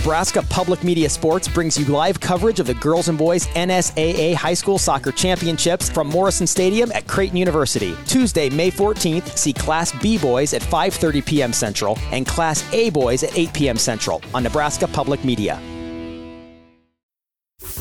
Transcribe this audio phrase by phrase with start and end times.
[0.00, 4.54] Nebraska Public Media Sports brings you live coverage of the girls and boys NSAA High
[4.54, 7.94] School Soccer Championships from Morrison Stadium at Creighton University.
[8.06, 11.52] Tuesday, May 14th, see Class B boys at 5:30 p.m.
[11.52, 13.76] Central and Class A boys at 8 p.m.
[13.76, 15.60] Central on Nebraska Public Media.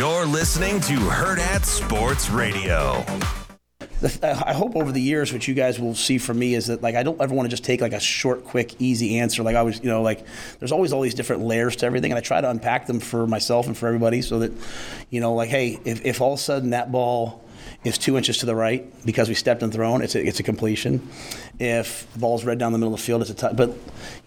[0.00, 3.04] You're listening to Hurrdat Sports Radio.
[4.02, 6.80] Uh, I hope over the years, what you guys will see from me is that
[6.80, 9.42] like I don't ever want to just take like a short, quick, easy answer.
[9.42, 10.24] Like I was, you know, like
[10.58, 13.26] there's always all these different layers to everything, and I try to unpack them for
[13.26, 14.52] myself and for everybody, so that,
[15.10, 17.44] you know, like hey, if, if all of a sudden that ball
[17.84, 20.42] is two inches to the right because we stepped and thrown, it's a, it's a
[20.42, 21.08] completion.
[21.58, 23.56] If the ball's red down the middle of the field, it's a touch.
[23.56, 23.76] But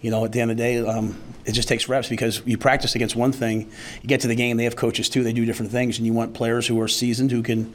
[0.02, 2.58] you know, at the end of the day, um, it just takes reps because you
[2.58, 3.70] practice against one thing,
[4.02, 6.14] you get to the game, they have coaches too, they do different things, and you
[6.14, 7.74] want players who are seasoned who can,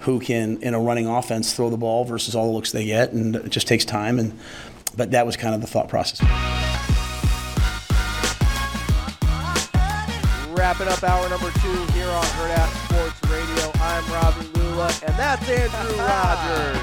[0.00, 3.12] who can in a running offense throw the ball versus all the looks they get,
[3.12, 4.18] and it just takes time.
[4.18, 4.38] And
[4.96, 6.20] but that was kind of the thought process.
[10.50, 13.70] Wrapping up hour number two here on Hurrdat Sports Radio.
[13.80, 16.78] I'm Ravi And that's Andrew Rogers.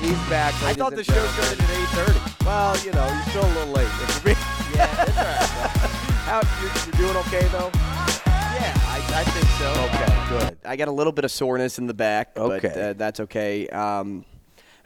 [0.00, 0.52] He's back.
[0.64, 2.44] I thought the show started at 8.30.
[2.44, 3.88] Well, you know, you're still a little late.
[4.74, 5.36] Yeah, it's all right.
[6.26, 7.70] How, you're, you're doing okay, though?
[7.74, 9.70] Yeah, I, I think so.
[9.84, 10.58] Okay, good.
[10.64, 13.68] I got a little bit of soreness in the back, but uh, that's okay.
[13.68, 14.24] Um,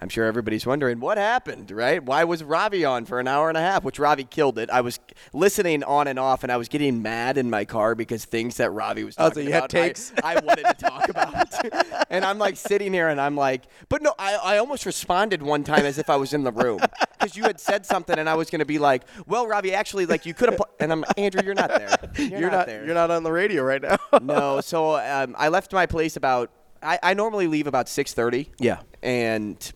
[0.01, 2.03] I'm sure everybody's wondering what happened, right?
[2.03, 3.85] Why was Ravi on for an hour and a half?
[3.85, 4.69] Which Ravi killed it.
[4.71, 4.99] I was
[5.33, 8.71] listening on and off, and I was getting mad in my car because things that
[8.71, 10.13] Ravi was Oh, so talking you about, I- takes?
[10.23, 12.07] I, wanted to talk about.
[12.11, 15.65] and I'm like sitting here, and I'm like, but no, I, I almost responded one
[15.65, 16.81] time as if I was in the room
[17.13, 20.07] because you had said something, and I was going to be like, well, Ravi, actually,
[20.07, 20.69] like you could have, pl-.
[20.81, 21.97] and I'm Andrew, you're not there.
[22.19, 22.67] You're, You're not.
[22.67, 23.97] there You're not on the radio right now.
[24.23, 26.51] no, so um, I left my place about.
[26.83, 28.51] I, I normally leave about six thirty.
[28.59, 28.81] Yeah.
[29.03, 29.73] and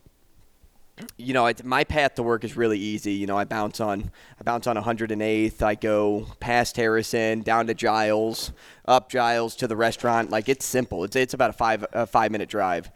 [1.17, 3.13] you know, my path to work is really easy.
[3.13, 5.61] You know, I bounce on I bounce on 108th.
[5.61, 8.51] I go past Harrison, down to Giles,
[8.85, 10.29] up Giles to the restaurant.
[10.29, 11.03] Like it's simple.
[11.03, 12.91] It's it's about a five a five minute drive.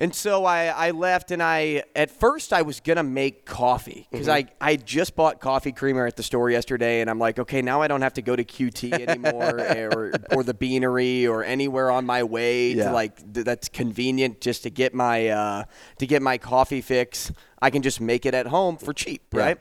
[0.00, 4.28] And so I, I left, and I at first I was gonna make coffee because
[4.28, 7.82] I, I just bought coffee creamer at the store yesterday, and I'm like, okay, now
[7.82, 12.06] I don't have to go to QT anymore or or the Beanery or anywhere on
[12.06, 12.84] my way Yeah.
[12.84, 15.64] to like th- that's convenient just to get my uh,
[15.98, 17.32] to get my coffee fix.
[17.60, 19.40] I can just make it at home for cheap, Yeah.
[19.40, 19.58] right?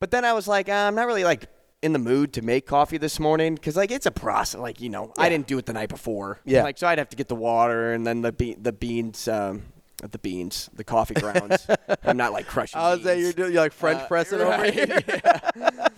[0.00, 1.46] But then I was like, uh, I'm not really like
[1.80, 4.60] in the mood to make coffee this morning because like it's a process.
[4.60, 6.40] Like you know, I didn't do it the night before.
[6.44, 6.62] Yeah.
[6.62, 9.28] Like so, I'd have to get the water and then the be- the beans.
[9.28, 9.62] Um,
[10.00, 11.66] the beans, the coffee grounds.
[12.04, 12.78] I'm not like crushing.
[12.80, 13.24] I was saying beans.
[13.24, 15.02] you're doing you're like French Uh, pressing over right, here.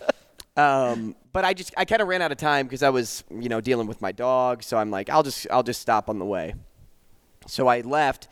[0.57, 3.47] Um, but I just I kind of ran out of time because I was you
[3.47, 4.63] know dealing with my dog.
[4.63, 6.55] So I'm like I'll just I'll just stop on the way.
[7.47, 8.27] So I left,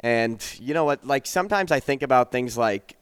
[0.00, 1.06] and you know what?
[1.06, 2.96] Like sometimes I think about things like.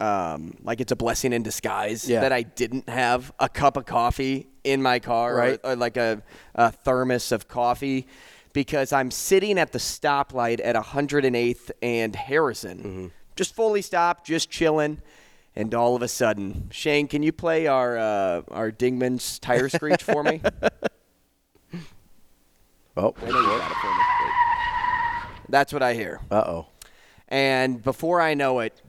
[0.00, 2.20] Um, like it's a blessing in disguise Yeah.
[2.20, 5.60] that I didn't have a cup of coffee in my car, Right.
[5.62, 6.20] or, or like a,
[6.54, 8.06] a thermos of coffee,
[8.52, 13.06] because I'm sitting at the stoplight at 108th and Harrison, Mm-hmm.
[13.36, 15.00] just fully stopped, just chilling.
[15.56, 20.02] And all of a sudden, Shane, can you play our uh, our Dingman's tire screech
[20.02, 20.40] for me?
[22.96, 24.02] Oh, I know you got it for me.
[25.48, 26.20] That's what I hear.
[26.30, 26.66] uh oh.
[27.28, 28.80] And before I know it,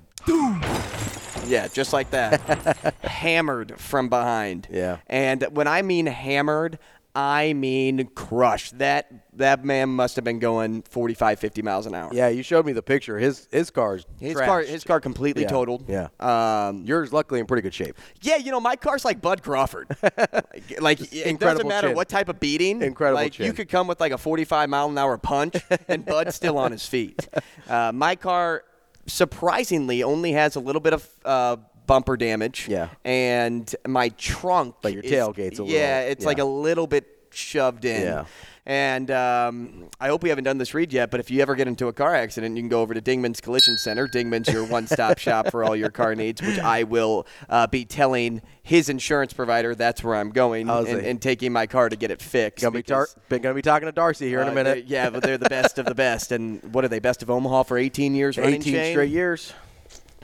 [1.49, 4.67] yeah, just like that, hammered from behind.
[4.71, 4.97] Yeah.
[5.07, 6.79] And when I mean hammered,
[7.17, 8.77] I mean crushed.
[8.79, 12.09] That that man must have been going 45, 50 miles an hour.
[12.13, 13.17] Yeah, you showed me the picture.
[13.17, 15.85] His his car's His car, his car completely Yeah, totaled.
[15.87, 16.07] yeah.
[16.19, 17.95] Um, Yours, luckily, in pretty good shape.
[18.21, 19.87] yeah, you know, my car's like Bud Crawford.
[20.03, 21.95] like, like it doesn't matter chin.
[21.95, 22.81] what type of beating.
[22.81, 25.55] Incredible Like you could come with like a 45 mile an hour punch,
[25.87, 27.29] and Bud's still on his feet.
[27.69, 28.63] Uh, my car,
[29.07, 31.57] surprisingly only has a little bit of uh,
[31.87, 32.67] bumper damage.
[32.67, 32.89] Yeah.
[33.03, 34.75] and my trunk.
[34.81, 38.01] But your is- tailgate's a little- Yeah, it's like a little bit shoved in.
[38.01, 38.25] Yeah.
[38.67, 41.67] And um, I hope we haven't done this read yet, but if you ever get
[41.67, 44.07] into a car accident, you can go over to Dingman's Collision Center.
[44.07, 48.41] Dingman's your one-stop shop for all your car needs, which I will uh, be telling
[48.63, 52.23] his insurance provider that's where I'm going and, and taking my car to get it
[52.23, 52.63] fixed.
[52.63, 54.85] Gonna be, tar- gonna be talking to Darcy here in uh, a minute.
[54.87, 56.31] Yeah, but they're the best of the best.
[56.31, 56.99] And what are they?
[56.99, 58.93] Best of Omaha for 18 years running 18 Shane?
[58.93, 59.53] straight years.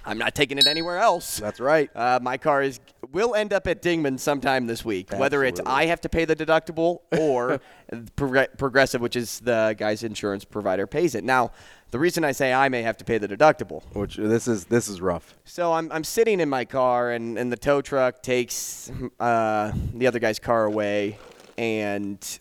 [0.06, 1.38] I'm not taking it anywhere else.
[1.38, 1.90] That's right.
[1.96, 2.80] Uh, my car is
[3.12, 5.12] will end up at Dingman sometime this week.
[5.12, 7.60] Whether it's I have to pay the deductible or
[8.16, 11.24] Prog- Progressive, which is the guy's insurance provider, pays it.
[11.24, 11.52] Now,
[11.92, 13.84] the reason I say I may have to pay the deductible.
[13.94, 15.36] Which this is this is rough.
[15.44, 20.08] So I'm, I'm sitting in my car, and, and the tow truck takes uh, the
[20.08, 21.18] other guy's car away,
[21.58, 22.40] and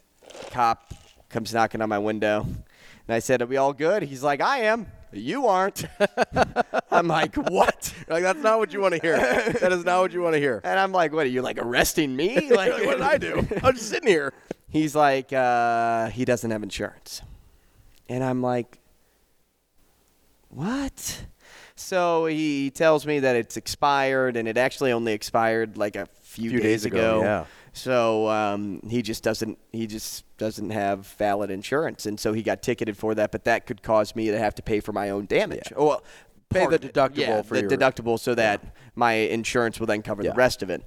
[0.51, 0.95] cop
[1.29, 2.43] comes knocking on my window.
[2.43, 4.05] And I said, Are we all good?
[4.05, 4.87] He's like, I am.
[5.13, 5.85] You aren't.
[6.91, 7.95] I'm like, What?
[8.09, 9.17] Like that's not what you want to hear.
[9.17, 10.61] that is not what you want to hear.
[10.65, 12.49] And I'm like, What are you like arresting me?
[12.51, 13.47] Like, what did I do?
[13.63, 14.33] I'm just sitting here.
[14.69, 17.23] He's like, uh, He doesn't have insurance.
[18.09, 18.79] And I'm like,
[20.49, 21.25] What?
[21.77, 26.51] So he tells me that it's expired, and it actually only expired like a few,
[26.51, 27.45] Few days ago, yeah.
[27.73, 32.63] So um, he just doesn't he just doesn't have valid insurance, and so he got
[32.63, 33.31] ticketed for that.
[33.33, 35.69] But that could cause me to have to pay for my own damage.
[35.71, 35.79] Yeah.
[35.79, 36.03] Well,
[36.49, 38.61] Pay the deductible Yeah, for the your- deductible, so that
[38.97, 40.31] my insurance will then cover Yeah.
[40.31, 40.85] the rest of it.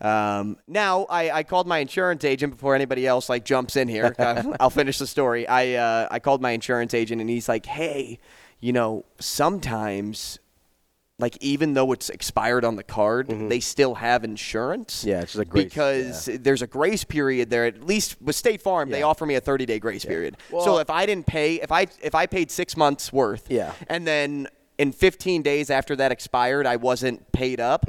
[0.00, 4.14] Um, now I, I called my insurance agent before anybody else like jumps in here.
[4.60, 5.48] I'll finish the story.
[5.48, 8.20] I uh, I called my insurance agent and he's like, "Hey,
[8.60, 10.38] you know, sometimes."
[11.20, 15.00] Like even though it's expired on the card, they still have insurance.
[15.00, 15.08] Mm-hmm.
[15.08, 17.66] Yeah, it's just a grace- because there's a grace period there.
[17.66, 20.36] At least with State Farm, they offer me a 30 day grace period.
[20.50, 23.72] so if I didn't pay, if I if I paid six months worth, Yeah.
[23.88, 27.88] and then in 15 days after that expired, I wasn't paid up.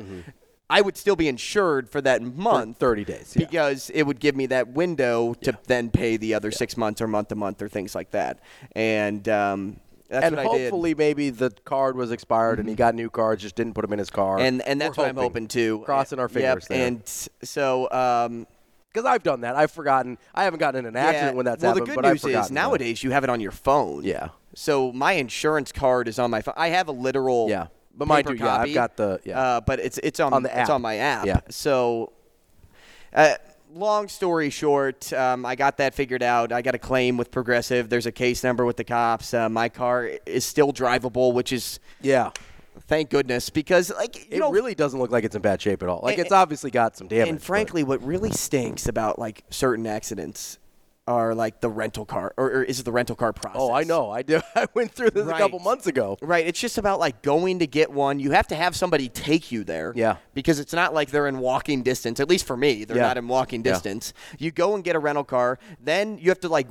[0.70, 3.46] I would still be insured for that month, 30 days, yeah.
[3.46, 7.08] because it would give me that window to then pay the other six months or
[7.08, 8.40] month to month or things like that.
[8.76, 9.78] And um,
[10.10, 10.62] that's and what I did.
[10.72, 13.94] hopefully maybe the card was expired and he got new cards, just didn't put them
[13.94, 14.40] in his car.
[14.40, 15.80] and and that's We're what I'm hoping to.
[15.86, 16.88] Crossing our Yep, fingers there.
[16.88, 17.02] And
[17.44, 17.90] so.
[17.92, 18.48] Um,
[18.94, 20.18] because I've done that, I've forgotten.
[20.34, 21.36] I haven't gotten in an accident Yeah.
[21.36, 21.88] when that's well, happened.
[21.88, 22.52] the good but news is that.
[22.52, 24.04] nowadays you have it on your phone.
[24.06, 24.30] Yeah.
[24.54, 26.54] So my insurance card is on my phone.
[26.56, 27.50] I have a literal.
[27.50, 27.68] Yeah.
[27.94, 29.38] But mine paper too, yeah, I've got the- yeah.
[29.40, 31.26] Uh, but it's it's on, On the It's on my app.
[31.26, 31.42] Yeah.
[31.50, 32.14] So.
[33.14, 33.36] Uh,
[33.74, 36.54] Long story short, um, I got that figured out.
[36.54, 37.90] I got a claim with Progressive.
[37.90, 39.34] There's a case number with the cops.
[39.34, 42.30] Uh, my car is still drivable, which is Yeah.
[42.88, 45.84] thank goodness because like you It know, really doesn't look like it's in bad shape
[45.84, 46.00] at all.
[46.04, 47.28] Like And- it's obviously got some damage.
[47.30, 50.58] and but- frankly, what really stinks about like certain accidents
[51.08, 53.62] are like the rental car, or, or is it the rental car process?
[53.62, 54.10] oh, I know.
[54.10, 54.42] I did.
[54.56, 55.36] I went through this Right.
[55.36, 56.18] a couple months ago.
[56.22, 56.48] Right.
[56.48, 58.20] It's just about like going to get one.
[58.20, 59.94] You have to have somebody take you there.
[59.96, 60.18] Yeah.
[60.34, 62.20] Because it's not like they're in walking distance.
[62.20, 63.04] At least for me, they're Yeah.
[63.08, 63.74] not in walking Yeah.
[63.74, 64.14] distance.
[64.40, 65.60] You go and get a rental car.
[65.80, 66.68] Then you have to like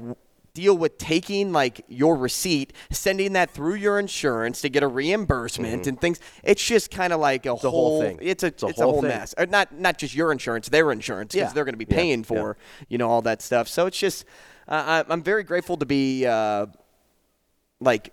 [0.55, 5.87] deal with taking like your receipt, sending that through your insurance to get a reimbursement
[5.89, 6.21] and things.
[6.45, 7.67] It's just kind of like a, Mm-hmm.
[7.69, 8.19] whole thing.
[8.23, 9.35] It's a It's a it's a whole whole mess.
[9.37, 11.53] Or not not just your insurance, their insurance because Yeah.
[11.55, 12.25] they're going to be paying Yeah.
[12.27, 12.57] for
[12.89, 13.67] you know all that stuff.
[13.69, 14.25] So it's just
[14.69, 16.67] uh, I- I'm very grateful to be uh,
[17.81, 18.13] like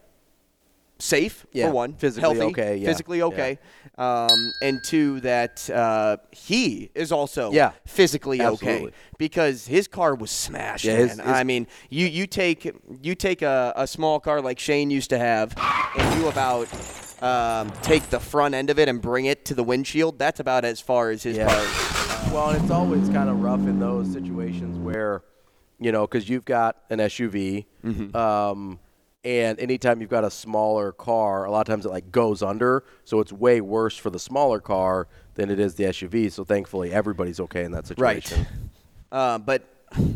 [1.02, 3.60] safe Yeah, for one, physically healthy, okay, yeah, physically okay,
[3.98, 8.88] um, and two that uh, he is also Yeah, physically absolutely.
[8.90, 10.86] okay because his car was smashed.
[10.86, 11.28] Yeah, his- man.
[11.28, 12.72] his- I mean, you you take
[13.02, 15.54] you take a, a small car like Shane used to have,
[15.98, 16.68] and you about.
[17.22, 20.18] Um, take the front end of it and bring it to the windshield.
[20.18, 21.46] That's about as far as his Yeah.
[21.46, 22.34] car.
[22.34, 25.22] Well, and it's always kind of rough in those situations where,
[25.80, 28.18] you know, because you've got an SUV, Mm-hmm.
[28.18, 28.80] um,
[29.24, 32.84] and anytime you've got a smaller car, a lot of times it like goes under,
[33.06, 36.32] so it's way worse for the smaller car than it is the SUV.
[36.32, 38.46] So thankfully, everybody's okay in that situation.
[39.14, 39.68] Uh, but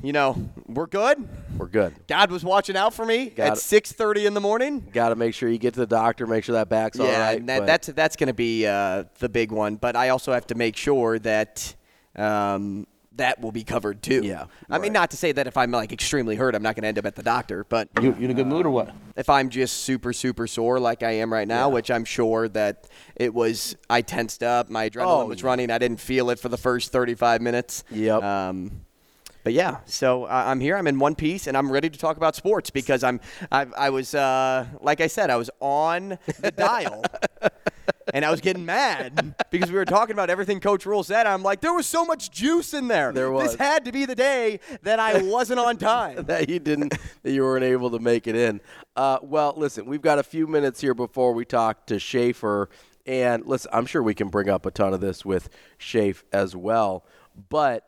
[0.04, 1.28] you know, we're good.
[1.58, 1.94] We're good.
[2.08, 4.88] God was watching out for me Got at 6:30 in the morning.
[4.94, 7.20] Got to make sure you get to the doctor, make sure that back's all yeah,
[7.20, 7.40] right.
[7.40, 9.76] and that, that's that's going to be uh, the big one.
[9.76, 11.76] But I also have to make sure that
[12.16, 14.22] um, that will be covered too.
[14.24, 16.84] Yeah, I mean, not to say that if I'm like extremely hurt, I'm not going
[16.84, 17.64] to end up at the doctor.
[17.68, 18.94] But You, you in a good mood or what?
[19.16, 22.88] if I'm just super super sore like I am right now, which I'm sure that
[23.16, 25.48] it was, I tensed up, my adrenaline Oh, was yeah.
[25.48, 27.84] running, I didn't feel it for the first 35 minutes.
[27.92, 28.22] Yep.
[28.24, 28.82] Um,
[29.44, 30.76] but yeah, so uh, I'm here.
[30.76, 33.22] I'm in one piece, and I'm ready to talk about sports because I'm.
[33.52, 37.04] I, I was, uh, like I said, I was on the dial,
[38.16, 41.28] and I was getting mad because we were talking about everything Coach Rhule said.
[41.28, 43.12] I'm like, there was so much juice in there.
[43.12, 43.52] There was.
[43.52, 46.24] This had to be the day that I wasn't on time.
[46.28, 46.94] that you didn't
[47.24, 48.62] that you weren't able to make it in.
[48.96, 52.70] Uh, well, listen, we've got a few minutes here before we talk to Schaefer,
[53.06, 56.56] and listen, I'm sure we can bring up a ton of this with Schaefer as
[56.56, 57.04] well.
[57.50, 57.84] But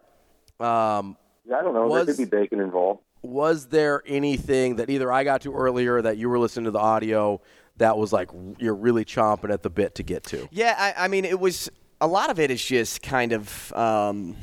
[0.60, 1.16] um,
[1.56, 1.88] I don't know.
[1.88, 3.00] Was- there could be bacon involved.
[3.22, 6.80] was there anything that either I got to earlier that you were listening to the
[6.80, 7.40] audio
[7.78, 10.48] that was like you're really chomping at the bit to get to?
[10.52, 11.70] Yeah, I, I mean, it was
[12.02, 13.74] a lot of it is just kind of.
[13.74, 14.36] Um,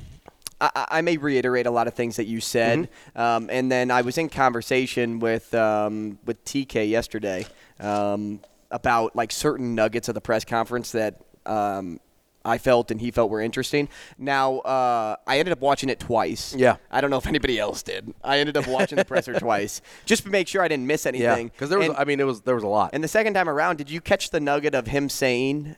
[0.61, 4.03] I, I may reiterate a lot of things that you said, um, and then I
[4.03, 7.47] was in conversation with um, with TK yesterday
[7.81, 12.01] um, about like certain nuggets of the press conference that um,
[12.45, 13.89] I felt and he felt were interesting.
[14.19, 16.55] Now uh, I ended up watching it twice.
[16.55, 16.77] Yeah.
[16.91, 18.13] I don't know if anybody else did.
[18.23, 21.09] I ended up watching the presser twice just to make sure I didn't miss Yeah,
[21.11, 21.49] anything.
[21.49, 21.89] because there was.
[21.89, 22.91] And- I mean, it was there was a lot.
[22.93, 25.77] and the second time around, did you catch the nugget of him saying,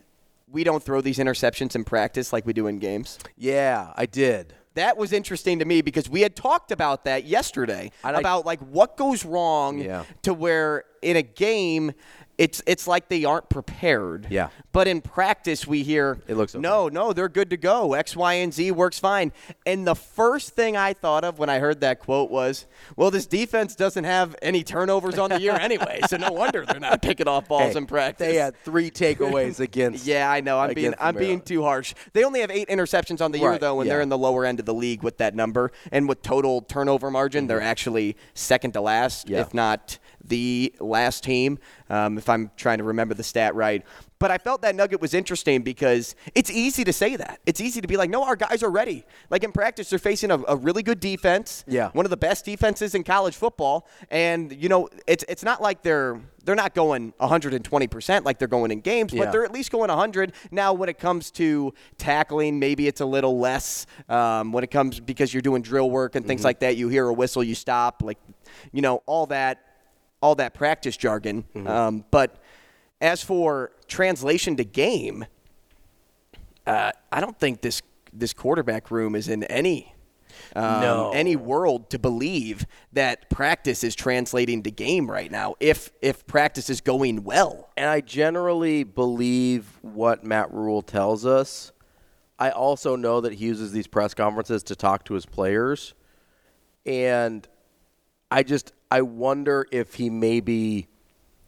[0.51, 3.19] "We don't throw these interceptions in practice like we do in games"?
[3.37, 4.55] yeah, I did.
[4.75, 8.61] That was interesting to me because we had talked about that yesterday I- about like
[8.61, 10.05] what goes wrong Yeah.
[10.23, 11.93] to where in a game
[12.39, 14.27] it's it's like they aren't prepared.
[14.29, 14.51] Yeah.
[14.73, 16.61] But in practice we hear It looks okay.
[16.61, 17.95] no, no, they're good to go.
[17.95, 19.33] X, Y, and Z works fine.
[19.65, 23.25] And the first thing I thought of when I heard that quote was, well, this
[23.27, 27.27] defense doesn't have any turnovers on the year anyway, so no wonder they're not picking
[27.27, 28.27] off balls Hey, in practice.
[28.27, 30.07] They had three takeaways against.
[30.07, 30.59] Yeah, I know.
[30.61, 31.95] I'm being I'm being too harsh.
[32.13, 33.95] They only have eight interceptions on the year Right, though, and yeah.
[33.95, 35.73] they're in the lower end of the league with that number.
[35.91, 39.35] And with total turnover margin, they're actually second to last, Mm-hmm.
[39.37, 39.41] Yeah.
[39.41, 41.59] if not the last team.
[41.89, 43.85] Um, if I'm trying to remember the stat right.
[44.19, 47.39] But I felt that nugget was interesting because it's easy to say that.
[47.45, 49.05] It's easy to be like, no, our guys are ready.
[49.29, 51.65] Like in practice, they're facing a, a really good defense.
[51.69, 51.91] Yeah.
[51.93, 53.87] One of the best defenses in college football.
[54.11, 58.71] And, you know, it's it's not like they're they're not going 120% like they're going
[58.71, 59.25] in games, Yeah.
[59.25, 60.33] but they're at least going 100.
[60.51, 63.87] Now, when it comes to tackling, maybe it's a little less.
[64.09, 67.07] Um, when it comes because you're doing drill work and things like that, you hear
[67.09, 68.19] a whistle, you stop, like,
[68.73, 69.66] you know, all that,
[70.27, 71.45] all that practice jargon.
[71.67, 72.37] Um, but
[73.01, 75.25] as for translation to game,
[76.67, 77.81] uh, I don't think this
[78.13, 79.95] this quarterback room is in any.
[80.55, 81.11] Um, No.
[81.13, 86.69] any world to believe that practice is translating to game right now if if practice
[86.69, 91.73] is going well And I generally believe what Matt Rhule tells us.
[92.39, 95.95] I also know that he uses these press conferences to talk to his players.
[96.85, 97.47] And
[98.31, 100.89] I just I wonder if he maybe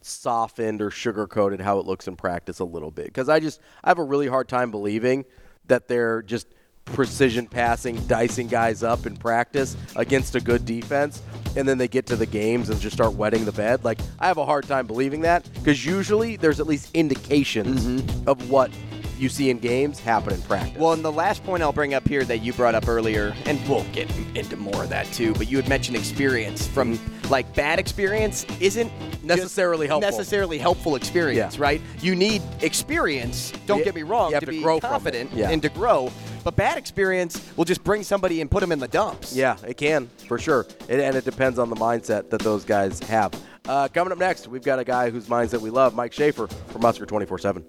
[0.01, 3.91] softened or sugarcoated how it looks in practice a little bit because I just I
[3.91, 5.25] have a really hard time believing
[5.67, 6.47] that they're just
[6.85, 11.23] precision passing, dicing guys up in practice against a good defense,
[11.57, 13.85] and then they get to the games and just start wetting the bed.
[13.85, 18.29] Like I have a hard time believing that because usually there's at least indications mm-hmm.
[18.29, 18.71] of what
[19.19, 20.79] you see in games happen in practice.
[20.79, 23.61] Well, and the last point I'll bring up here that you brought up earlier, and
[23.69, 26.99] we'll get into more of that too, but you had mentioned experience from
[27.31, 28.91] like bad experience isn't
[29.23, 30.11] Necessarily helpful.
[30.11, 31.63] Necessarily helpful experience, Yeah.
[31.63, 31.81] right?
[32.01, 33.53] You need experience.
[33.67, 35.51] Don't You- get me wrong you have to, to be grow confident Yeah.
[35.51, 36.11] and to grow,
[36.45, 39.35] but bad experience will just bring somebody and put them in the dumps.
[39.37, 43.01] Yeah, it can for sure, it, and it depends on the mindset that those guys
[43.01, 43.33] have.
[43.69, 46.81] Uh, coming up next, we've got a guy whose mindset we love, Mike Schaefer from
[46.81, 47.63] Husker twenty four seven.